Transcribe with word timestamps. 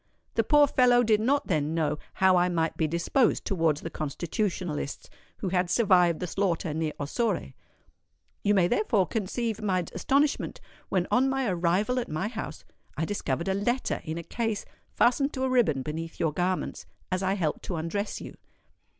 The 0.33 0.43
poor 0.43 0.65
fellow 0.65 1.03
did 1.03 1.19
not 1.21 1.45
then 1.45 1.75
know 1.75 1.99
how 2.15 2.35
I 2.35 2.49
might 2.49 2.75
be 2.75 2.87
disposed 2.87 3.45
towards 3.45 3.81
the 3.81 3.91
Constitutionalists 3.91 5.11
who 5.37 5.49
had 5.49 5.69
survived 5.69 6.19
the 6.19 6.25
slaughter 6.25 6.73
near 6.73 6.93
Ossore. 6.99 7.53
You 8.41 8.55
may 8.55 8.67
therefore 8.67 9.05
conceive 9.05 9.61
my 9.61 9.85
astonishment 9.93 10.59
when 10.89 11.05
on 11.11 11.29
my 11.29 11.47
arrival 11.47 11.99
at 11.99 12.09
my 12.09 12.29
house, 12.29 12.65
I 12.97 13.05
discovered 13.05 13.47
a 13.47 13.53
letter 13.53 14.01
in 14.03 14.17
a 14.17 14.23
case 14.23 14.65
fastened 14.95 15.33
to 15.33 15.43
a 15.43 15.49
riband 15.51 15.83
beneath 15.83 16.19
your 16.19 16.33
garments, 16.33 16.87
as 17.11 17.21
I 17.21 17.35
helped 17.35 17.61
to 17.65 17.75
undress 17.75 18.19
you. 18.19 18.33